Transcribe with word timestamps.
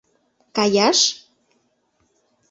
—Каяш? 0.55 0.99